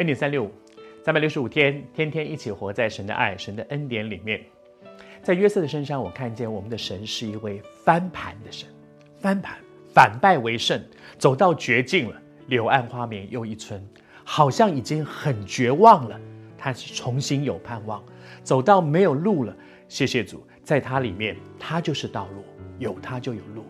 [0.00, 0.50] 恩典三六五，
[1.04, 4.42] 三百六十五天，天天一起活在神的爱、神的恩典里面。
[5.22, 8.66] 在约瑟的身上，我看见我们的神是一位翻盘的神，
[9.18, 9.58] 翻盘，
[9.92, 10.82] 反败为胜，
[11.18, 12.16] 走到绝境了。
[12.46, 13.86] 柳暗花明又一村，
[14.24, 16.18] 好像已经很绝望了，
[16.56, 18.02] 他是重新有盼望，
[18.42, 19.54] 走到没有路了。
[19.86, 22.42] 谢谢主，在他里面，他就是道路，
[22.78, 23.66] 有他就有路。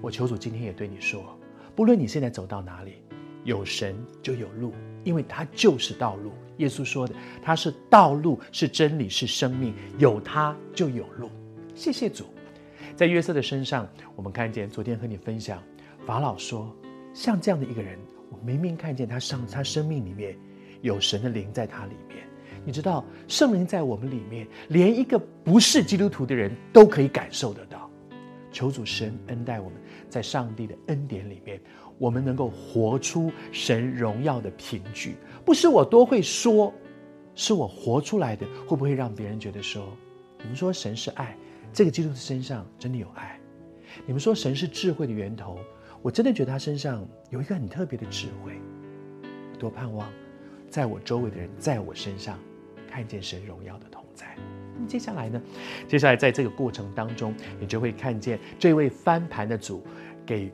[0.00, 1.38] 我求主今天也对你说，
[1.76, 3.02] 不论你现在走到哪里，
[3.48, 6.30] 有神就有路，因为他就是道路。
[6.58, 11.30] 耶稣说的，他是道路，是真理，是生命，有他就有路。
[11.74, 12.26] 谢谢主，
[12.94, 15.62] 在约瑟的身上，我们看见昨天和你分享，
[16.04, 16.76] 法老说，
[17.14, 17.98] 像这样的一个人，
[18.30, 20.36] 我明明看见他上他生命里面
[20.82, 22.18] 有神的灵在他里面。
[22.66, 27.87] 你知道，圣灵在我们里面，连一个不是基督徒的人都可以感受得到。
[28.58, 31.60] 求主神恩待我们，在上帝的恩典里面，
[31.96, 35.14] 我们能够活出神荣耀的凭据。
[35.44, 36.74] 不是我多会说，
[37.36, 38.44] 是我活出来的。
[38.66, 39.96] 会不会让别人觉得说，
[40.40, 41.36] 你们说神是爱，
[41.72, 43.38] 这个基督的身上真的有爱？
[44.04, 45.60] 你们说神是智慧的源头，
[46.02, 48.54] 我真的觉得他身上有一个很特别的智慧。
[49.56, 50.10] 多盼望，
[50.68, 52.36] 在我周围的人，在我身上
[52.90, 54.36] 看见神荣耀的同在。
[54.78, 55.42] 那么接下来呢？
[55.88, 59.84] 接下来在这个过程当中，你就会看见这位翻盘的主
[60.24, 60.52] 给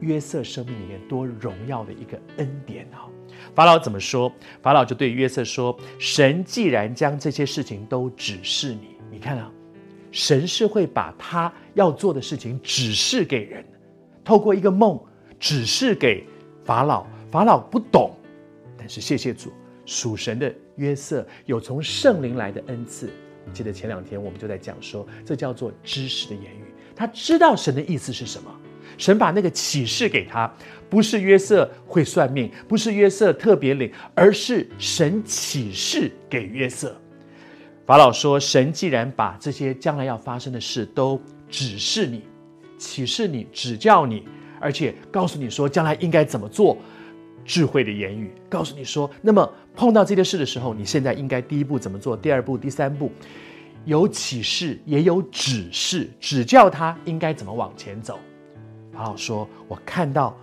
[0.00, 3.06] 约瑟生命里面多荣耀的一个恩典啊！
[3.54, 4.32] 法老怎么说？
[4.60, 9.48] 法老就对约瑟说：“神既然将这些事情都指示你，你看啊，
[10.10, 13.64] 神是会把他要做的事情指示给人，
[14.24, 15.00] 透过一个梦
[15.38, 16.26] 指示给
[16.64, 17.06] 法老。
[17.30, 18.14] 法老不懂，
[18.76, 19.52] 但是谢谢主，
[19.86, 23.08] 属神的约瑟有从圣灵来的恩赐。
[23.52, 26.64] 记得前两天我们就在讲说，这叫做知识的言语，
[26.94, 28.50] 他知道神的意思是什么。”
[28.98, 30.52] 神把那个启示给他，
[30.90, 36.94] 不是约瑟会算命，不是约瑟特别灵，而是神启示给约瑟。
[37.86, 42.22] 法老说：“神既然把这些将来要发生的事都指示你、
[42.76, 44.24] 启示你、指教你，
[44.60, 46.76] 而且告诉你说将来应该怎么做，
[47.44, 53.10] 智慧的言语告诉你说，那么碰到这些事的时候，你现在应该第一步怎么做，第二步、第三步，
[53.84, 58.18] 有启示也有指示，指教他应该怎么往前走。”
[58.92, 60.36] 法老说：“我看到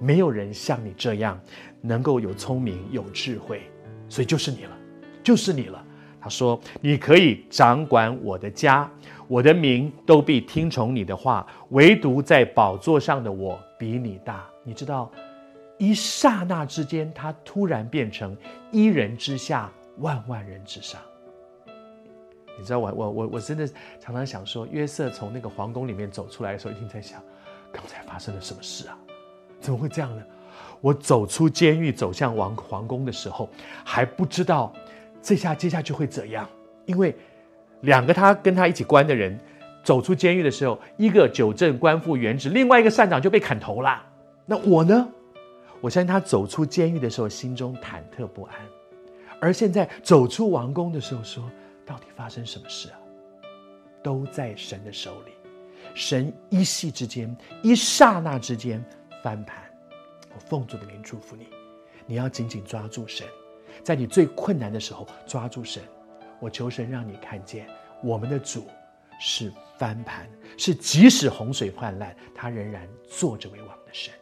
[0.00, 1.40] 没有人像你这样
[1.80, 3.62] 能够有聪明有智慧，
[4.08, 4.76] 所以就是你了，
[5.22, 5.84] 就是你了。”
[6.20, 8.90] 他说：“你可以掌管我的家，
[9.26, 15.10] 我的民都必听从你的话，唯独在宝座上的我比你大。”你知道，
[15.78, 18.36] 一刹那之间，他突然变成
[18.70, 21.00] 一人之下，万万人之上。
[22.58, 23.66] 你知道，我我我我真的
[24.00, 27.22] 常常想说，约瑟从那个皇宫里面走出来的时候，一定在想。
[27.70, 28.98] 刚才发生了什么事啊？
[29.60, 30.22] 怎么会这样呢？
[30.80, 33.48] 我走出监狱，走向王皇宫的时候，
[33.84, 34.72] 还不知道
[35.22, 36.48] 这下接下去会怎样。
[36.86, 37.14] 因为
[37.82, 39.38] 两个他跟他一起关的人
[39.84, 44.02] 走出监狱的时候，一个九正官复原职，另外一个善长就被砍头了。
[44.46, 45.08] 那我呢？
[45.80, 48.54] 我相信他走出监狱的时候，心中忐忑不安；
[49.40, 51.50] 而现在走出王宫的时候，说
[51.86, 52.98] 到底发生什么事啊？
[54.02, 55.32] 都在神的手里。
[55.94, 58.84] 神一夕之间，一刹那之间
[59.22, 59.64] 翻盘。
[60.34, 61.46] 我奉主的名祝福你，
[62.06, 63.26] 你要紧紧抓住神，
[63.82, 65.82] 在你最困难的时候抓住神。
[66.40, 67.66] 我求神让你看见，
[68.02, 68.66] 我们的主
[69.18, 74.12] 是翻盘，是即使洪水泛滥，他仍然坐着为王的神。